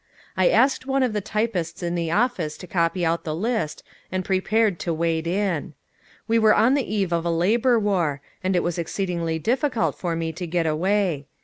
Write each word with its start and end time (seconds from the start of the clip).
I 0.35 0.49
asked 0.49 0.87
one 0.87 1.03
of 1.03 1.13
the 1.13 1.21
typists 1.21 1.83
in 1.83 1.93
the 1.93 2.09
office 2.09 2.57
to 2.57 2.65
copy 2.65 3.05
out 3.05 3.23
the 3.23 3.35
list, 3.35 3.83
and 4.11 4.25
prepared 4.25 4.79
to 4.79 4.93
wade 4.95 5.27
in. 5.27 5.75
We 6.27 6.39
were 6.39 6.55
on 6.55 6.73
the 6.73 6.91
eve 6.91 7.13
of 7.13 7.23
a 7.23 7.29
labor 7.29 7.79
war, 7.79 8.19
and 8.43 8.55
it 8.55 8.63
was 8.63 8.79
exceedingly 8.79 9.37
difficult 9.37 9.93
for 9.95 10.15
me 10.15 10.31
to 10.33 10.47
get 10.47 10.65
away. 10.65 11.27